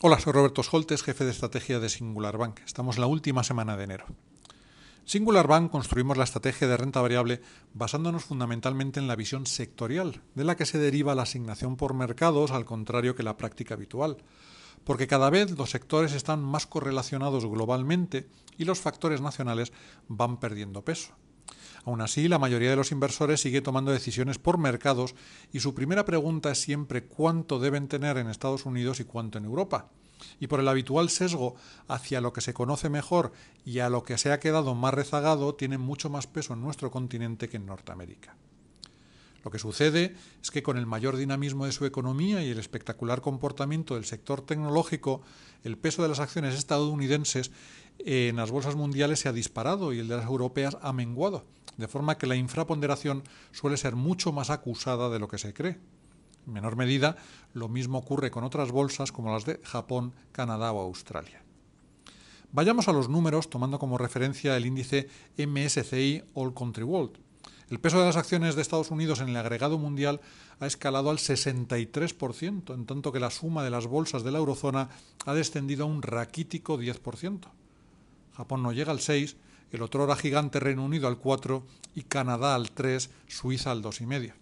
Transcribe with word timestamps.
Hola, 0.00 0.20
soy 0.20 0.32
Roberto 0.32 0.62
Scholtes, 0.62 1.02
jefe 1.02 1.24
de 1.24 1.32
estrategia 1.32 1.80
de 1.80 1.88
Singular 1.88 2.38
Bank. 2.38 2.60
Estamos 2.64 2.94
en 2.94 3.00
la 3.00 3.08
última 3.08 3.42
semana 3.42 3.76
de 3.76 3.82
enero. 3.82 4.06
Singular 5.04 5.48
Bank 5.48 5.72
construimos 5.72 6.16
la 6.16 6.22
estrategia 6.22 6.68
de 6.68 6.76
renta 6.76 7.00
variable 7.00 7.42
basándonos 7.74 8.22
fundamentalmente 8.22 9.00
en 9.00 9.08
la 9.08 9.16
visión 9.16 9.44
sectorial, 9.44 10.22
de 10.36 10.44
la 10.44 10.54
que 10.54 10.66
se 10.66 10.78
deriva 10.78 11.16
la 11.16 11.22
asignación 11.22 11.76
por 11.76 11.94
mercados, 11.94 12.52
al 12.52 12.64
contrario 12.64 13.16
que 13.16 13.24
la 13.24 13.36
práctica 13.36 13.74
habitual, 13.74 14.18
porque 14.84 15.08
cada 15.08 15.30
vez 15.30 15.58
los 15.58 15.70
sectores 15.70 16.12
están 16.12 16.44
más 16.44 16.68
correlacionados 16.68 17.44
globalmente 17.44 18.28
y 18.56 18.66
los 18.66 18.78
factores 18.78 19.20
nacionales 19.20 19.72
van 20.06 20.38
perdiendo 20.38 20.84
peso. 20.84 21.16
Aún 21.84 22.00
así, 22.00 22.28
la 22.28 22.38
mayoría 22.38 22.70
de 22.70 22.76
los 22.76 22.92
inversores 22.92 23.40
sigue 23.40 23.62
tomando 23.62 23.92
decisiones 23.92 24.38
por 24.38 24.58
mercados 24.58 25.14
y 25.52 25.60
su 25.60 25.74
primera 25.74 26.04
pregunta 26.04 26.50
es 26.50 26.60
siempre 26.60 27.04
cuánto 27.04 27.58
deben 27.58 27.88
tener 27.88 28.18
en 28.18 28.28
Estados 28.28 28.66
Unidos 28.66 29.00
y 29.00 29.04
cuánto 29.04 29.38
en 29.38 29.44
Europa. 29.44 29.90
Y 30.40 30.48
por 30.48 30.60
el 30.60 30.68
habitual 30.68 31.10
sesgo 31.10 31.54
hacia 31.86 32.20
lo 32.20 32.32
que 32.32 32.40
se 32.40 32.54
conoce 32.54 32.88
mejor 32.88 33.32
y 33.64 33.78
a 33.78 33.88
lo 33.88 34.02
que 34.02 34.18
se 34.18 34.32
ha 34.32 34.40
quedado 34.40 34.74
más 34.74 34.94
rezagado, 34.94 35.54
tiene 35.54 35.78
mucho 35.78 36.10
más 36.10 36.26
peso 36.26 36.54
en 36.54 36.60
nuestro 36.60 36.90
continente 36.90 37.48
que 37.48 37.56
en 37.56 37.66
Norteamérica. 37.66 38.36
Lo 39.44 39.52
que 39.52 39.60
sucede 39.60 40.16
es 40.42 40.50
que 40.50 40.64
con 40.64 40.76
el 40.76 40.86
mayor 40.86 41.16
dinamismo 41.16 41.66
de 41.66 41.72
su 41.72 41.86
economía 41.86 42.42
y 42.42 42.50
el 42.50 42.58
espectacular 42.58 43.20
comportamiento 43.20 43.94
del 43.94 44.04
sector 44.04 44.40
tecnológico, 44.42 45.22
el 45.62 45.78
peso 45.78 46.02
de 46.02 46.08
las 46.08 46.18
acciones 46.18 46.56
estadounidenses 46.56 47.52
en 48.00 48.36
las 48.36 48.50
bolsas 48.50 48.74
mundiales 48.74 49.20
se 49.20 49.28
ha 49.28 49.32
disparado 49.32 49.92
y 49.92 50.00
el 50.00 50.08
de 50.08 50.16
las 50.16 50.26
europeas 50.26 50.76
ha 50.82 50.92
menguado 50.92 51.44
de 51.78 51.88
forma 51.88 52.18
que 52.18 52.26
la 52.26 52.36
infraponderación 52.36 53.22
suele 53.52 53.78
ser 53.78 53.96
mucho 53.96 54.32
más 54.32 54.50
acusada 54.50 55.08
de 55.08 55.18
lo 55.18 55.28
que 55.28 55.38
se 55.38 55.54
cree. 55.54 55.78
En 56.46 56.52
menor 56.52 56.76
medida, 56.76 57.16
lo 57.54 57.68
mismo 57.68 57.98
ocurre 57.98 58.30
con 58.30 58.44
otras 58.44 58.70
bolsas 58.70 59.12
como 59.12 59.32
las 59.32 59.46
de 59.46 59.60
Japón, 59.64 60.12
Canadá 60.32 60.72
o 60.72 60.80
Australia. 60.80 61.42
Vayamos 62.50 62.88
a 62.88 62.92
los 62.92 63.08
números 63.08 63.50
tomando 63.50 63.78
como 63.78 63.98
referencia 63.98 64.56
el 64.56 64.66
índice 64.66 65.08
MSCI 65.36 66.24
All 66.34 66.54
Country 66.54 66.84
World. 66.84 67.18
El 67.70 67.80
peso 67.80 68.00
de 68.00 68.06
las 68.06 68.16
acciones 68.16 68.56
de 68.56 68.62
Estados 68.62 68.90
Unidos 68.90 69.20
en 69.20 69.28
el 69.28 69.36
agregado 69.36 69.78
mundial 69.78 70.22
ha 70.58 70.66
escalado 70.66 71.10
al 71.10 71.18
63%, 71.18 72.74
en 72.74 72.86
tanto 72.86 73.12
que 73.12 73.20
la 73.20 73.30
suma 73.30 73.62
de 73.62 73.68
las 73.68 73.86
bolsas 73.86 74.24
de 74.24 74.32
la 74.32 74.38
eurozona 74.38 74.88
ha 75.26 75.34
descendido 75.34 75.84
a 75.84 75.88
un 75.88 76.00
raquítico 76.00 76.78
10%. 76.78 77.40
Japón 78.34 78.62
no 78.62 78.72
llega 78.72 78.90
al 78.90 79.00
6%, 79.00 79.36
el 79.72 79.82
otro 79.82 80.04
era 80.04 80.16
gigante 80.16 80.60
Reino 80.60 80.84
Unido 80.84 81.08
al 81.08 81.18
4 81.18 81.64
y 81.94 82.02
Canadá 82.02 82.54
al 82.54 82.70
3, 82.70 83.10
Suiza 83.26 83.70
al 83.70 83.82
2,5. 83.82 84.32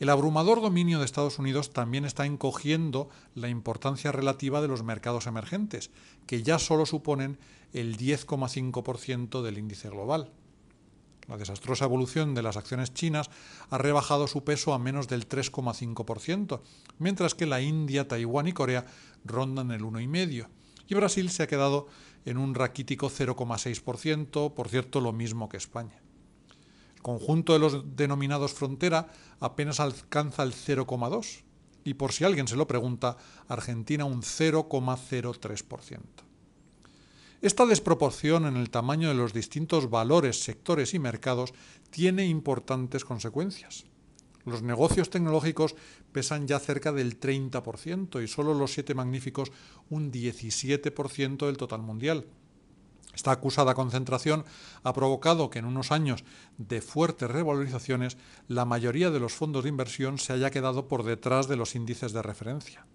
El 0.00 0.08
abrumador 0.08 0.60
dominio 0.60 0.98
de 0.98 1.04
Estados 1.04 1.38
Unidos 1.38 1.72
también 1.72 2.04
está 2.04 2.26
encogiendo 2.26 3.08
la 3.36 3.48
importancia 3.48 4.10
relativa 4.10 4.60
de 4.60 4.66
los 4.66 4.82
mercados 4.82 5.26
emergentes, 5.28 5.90
que 6.26 6.42
ya 6.42 6.58
solo 6.58 6.86
suponen 6.86 7.38
el 7.72 7.96
10,5% 7.96 9.42
del 9.42 9.58
índice 9.58 9.88
global. 9.90 10.32
La 11.28 11.36
desastrosa 11.36 11.84
evolución 11.84 12.34
de 12.34 12.42
las 12.42 12.56
acciones 12.56 12.92
chinas 12.92 13.30
ha 13.70 13.78
rebajado 13.78 14.26
su 14.26 14.42
peso 14.42 14.74
a 14.74 14.78
menos 14.78 15.06
del 15.06 15.28
3,5%, 15.28 16.60
mientras 16.98 17.36
que 17.36 17.46
la 17.46 17.60
India, 17.60 18.08
Taiwán 18.08 18.48
y 18.48 18.52
Corea 18.52 18.86
rondan 19.24 19.70
el 19.70 19.82
1,5%, 19.82 20.48
y 20.92 20.94
Brasil 20.94 21.30
se 21.30 21.42
ha 21.42 21.46
quedado 21.46 21.86
en 22.26 22.36
un 22.36 22.54
raquítico 22.54 23.08
0,6%, 23.08 24.52
por 24.52 24.68
cierto, 24.68 25.00
lo 25.00 25.14
mismo 25.14 25.48
que 25.48 25.56
España. 25.56 26.02
El 26.94 27.00
conjunto 27.00 27.54
de 27.54 27.58
los 27.58 27.96
denominados 27.96 28.52
frontera 28.52 29.08
apenas 29.40 29.80
alcanza 29.80 30.42
el 30.42 30.52
0,2% 30.52 31.44
y 31.84 31.94
por 31.94 32.12
si 32.12 32.24
alguien 32.24 32.46
se 32.46 32.56
lo 32.56 32.66
pregunta, 32.66 33.16
Argentina 33.48 34.04
un 34.04 34.20
0,03%. 34.20 36.00
Esta 37.40 37.64
desproporción 37.64 38.44
en 38.44 38.58
el 38.58 38.68
tamaño 38.68 39.08
de 39.08 39.14
los 39.14 39.32
distintos 39.32 39.88
valores, 39.88 40.44
sectores 40.44 40.92
y 40.92 40.98
mercados 40.98 41.54
tiene 41.90 42.26
importantes 42.26 43.06
consecuencias. 43.06 43.86
Los 44.44 44.62
negocios 44.62 45.10
tecnológicos 45.10 45.76
pesan 46.10 46.48
ya 46.48 46.58
cerca 46.58 46.92
del 46.92 47.20
30% 47.20 48.22
y 48.22 48.28
solo 48.28 48.54
los 48.54 48.72
siete 48.72 48.94
magníficos 48.94 49.52
un 49.88 50.10
17% 50.10 51.46
del 51.46 51.56
total 51.56 51.82
mundial. 51.82 52.26
Esta 53.14 53.30
acusada 53.30 53.74
concentración 53.74 54.44
ha 54.82 54.92
provocado 54.94 55.50
que 55.50 55.58
en 55.58 55.66
unos 55.66 55.92
años 55.92 56.24
de 56.56 56.80
fuertes 56.80 57.30
revalorizaciones 57.30 58.16
la 58.48 58.64
mayoría 58.64 59.10
de 59.10 59.20
los 59.20 59.34
fondos 59.34 59.64
de 59.64 59.68
inversión 59.68 60.18
se 60.18 60.32
haya 60.32 60.50
quedado 60.50 60.88
por 60.88 61.04
detrás 61.04 61.46
de 61.46 61.56
los 61.56 61.74
índices 61.74 62.12
de 62.12 62.22
referencia. 62.22 62.86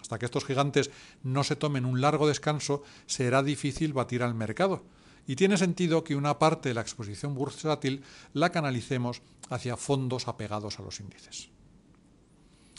Hasta 0.00 0.18
que 0.18 0.26
estos 0.26 0.44
gigantes 0.44 0.90
no 1.22 1.44
se 1.44 1.54
tomen 1.56 1.84
un 1.84 2.00
largo 2.00 2.26
descanso, 2.26 2.82
será 3.06 3.42
difícil 3.42 3.92
batir 3.92 4.22
al 4.22 4.34
mercado 4.34 4.82
y 5.26 5.36
tiene 5.36 5.56
sentido 5.56 6.04
que 6.04 6.16
una 6.16 6.38
parte 6.38 6.68
de 6.68 6.74
la 6.74 6.80
exposición 6.80 7.34
bursátil 7.34 8.02
la 8.32 8.50
canalicemos 8.50 9.22
hacia 9.50 9.76
fondos 9.76 10.28
apegados 10.28 10.78
a 10.78 10.82
los 10.82 11.00
índices. 11.00 11.50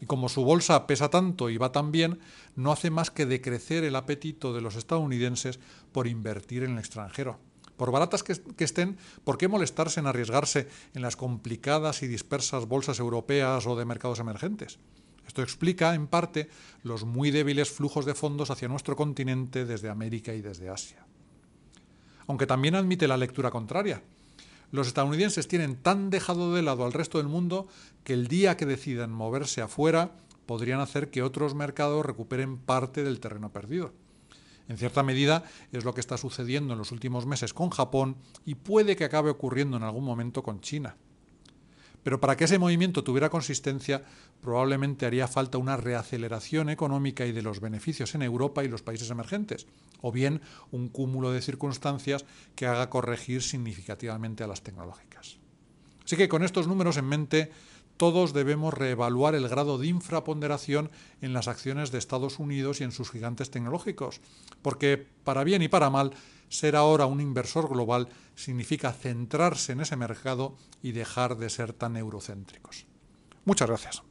Y 0.00 0.06
como 0.06 0.28
su 0.28 0.44
bolsa 0.44 0.86
pesa 0.86 1.10
tanto 1.10 1.50
y 1.50 1.56
va 1.56 1.72
tan 1.72 1.90
bien, 1.90 2.20
no 2.54 2.70
hace 2.70 2.90
más 2.90 3.10
que 3.10 3.26
decrecer 3.26 3.82
el 3.82 3.96
apetito 3.96 4.54
de 4.54 4.60
los 4.60 4.76
estadounidenses 4.76 5.58
por 5.90 6.06
invertir 6.06 6.62
en 6.62 6.72
el 6.72 6.78
extranjero. 6.78 7.40
Por 7.76 7.90
baratas 7.90 8.22
que, 8.22 8.64
estén, 8.64 8.96
¿por 9.24 9.38
qué 9.38 9.48
molestarse 9.48 10.00
en 10.00 10.06
arriesgarse 10.06 10.68
en 10.94 11.02
las 11.02 11.16
complicadas 11.16 12.02
y 12.02 12.08
dispersas 12.08 12.66
bolsas 12.66 12.98
europeas 12.98 13.66
o 13.66 13.76
de 13.76 13.84
mercados 13.84 14.18
emergentes? 14.18 14.78
Esto 15.26 15.42
explica, 15.42 15.94
en 15.94 16.06
parte, 16.06 16.48
los 16.82 17.04
muy 17.04 17.30
débiles 17.30 17.70
flujos 17.70 18.04
de 18.04 18.14
fondos 18.14 18.50
hacia 18.50 18.68
nuestro 18.68 18.96
continente 18.96 19.64
desde 19.64 19.90
América 19.90 20.34
y 20.34 20.40
desde 20.40 20.70
Asia 20.70 21.07
aunque 22.28 22.46
también 22.46 22.76
admite 22.76 23.08
la 23.08 23.16
lectura 23.16 23.50
contraria. 23.50 24.02
Los 24.70 24.86
estadounidenses 24.86 25.48
tienen 25.48 25.76
tan 25.76 26.10
dejado 26.10 26.54
de 26.54 26.62
lado 26.62 26.84
al 26.84 26.92
resto 26.92 27.18
del 27.18 27.26
mundo 27.26 27.66
que 28.04 28.12
el 28.12 28.28
día 28.28 28.56
que 28.56 28.66
decidan 28.66 29.10
moverse 29.10 29.62
afuera 29.62 30.12
podrían 30.46 30.80
hacer 30.80 31.10
que 31.10 31.22
otros 31.22 31.54
mercados 31.54 32.06
recuperen 32.06 32.58
parte 32.58 33.02
del 33.02 33.18
terreno 33.18 33.50
perdido. 33.50 33.92
En 34.68 34.76
cierta 34.76 35.02
medida 35.02 35.44
es 35.72 35.84
lo 35.84 35.94
que 35.94 36.00
está 36.00 36.18
sucediendo 36.18 36.74
en 36.74 36.78
los 36.78 36.92
últimos 36.92 37.24
meses 37.24 37.54
con 37.54 37.70
Japón 37.70 38.16
y 38.44 38.54
puede 38.54 38.96
que 38.96 39.04
acabe 39.04 39.30
ocurriendo 39.30 39.78
en 39.78 39.82
algún 39.82 40.04
momento 40.04 40.42
con 40.42 40.60
China. 40.60 40.96
Pero 42.08 42.22
para 42.22 42.38
que 42.38 42.44
ese 42.44 42.58
movimiento 42.58 43.04
tuviera 43.04 43.28
consistencia, 43.28 44.02
probablemente 44.40 45.04
haría 45.04 45.28
falta 45.28 45.58
una 45.58 45.76
reaceleración 45.76 46.70
económica 46.70 47.26
y 47.26 47.32
de 47.32 47.42
los 47.42 47.60
beneficios 47.60 48.14
en 48.14 48.22
Europa 48.22 48.64
y 48.64 48.68
los 48.68 48.80
países 48.80 49.10
emergentes, 49.10 49.66
o 50.00 50.10
bien 50.10 50.40
un 50.70 50.88
cúmulo 50.88 51.32
de 51.32 51.42
circunstancias 51.42 52.24
que 52.54 52.64
haga 52.64 52.88
corregir 52.88 53.42
significativamente 53.42 54.42
a 54.42 54.46
las 54.46 54.62
tecnológicas. 54.62 55.36
Así 56.02 56.16
que 56.16 56.30
con 56.30 56.44
estos 56.44 56.66
números 56.66 56.96
en 56.96 57.04
mente, 57.04 57.52
todos 57.98 58.32
debemos 58.32 58.72
reevaluar 58.72 59.34
el 59.34 59.48
grado 59.48 59.76
de 59.76 59.88
infraponderación 59.88 60.90
en 61.20 61.34
las 61.34 61.48
acciones 61.48 61.90
de 61.90 61.98
Estados 61.98 62.38
Unidos 62.38 62.80
y 62.80 62.84
en 62.84 62.92
sus 62.92 63.10
gigantes 63.10 63.50
tecnológicos, 63.50 64.20
porque 64.62 65.06
para 65.24 65.44
bien 65.44 65.60
y 65.60 65.68
para 65.68 65.90
mal, 65.90 66.14
ser 66.48 66.76
ahora 66.76 67.06
un 67.06 67.20
inversor 67.20 67.68
global 67.68 68.08
significa 68.34 68.92
centrarse 68.92 69.72
en 69.72 69.80
ese 69.80 69.96
mercado 69.96 70.56
y 70.82 70.92
dejar 70.92 71.36
de 71.36 71.50
ser 71.50 71.74
tan 71.74 71.96
eurocéntricos. 71.96 72.86
Muchas 73.44 73.68
gracias. 73.68 74.07